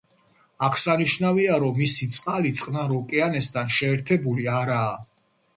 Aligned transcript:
აღსანიშნავია, 0.67 1.59
რომ 1.65 1.75
მისი 1.83 2.09
წყალი 2.15 2.53
წყნარ 2.63 2.97
ოკეანესთან 2.97 3.73
შეერთებული 3.77 4.53
არაა. 4.63 5.25